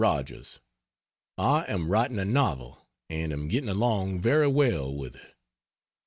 ROGERS, 0.03 0.59
I 1.37 1.63
am 1.67 1.87
writing 1.87 2.17
a 2.17 2.25
novel, 2.25 2.87
and 3.07 3.31
am 3.31 3.47
getting 3.47 3.69
along 3.69 4.19
very 4.21 4.47
well 4.47 4.91
with 4.91 5.15
it. 5.15 5.35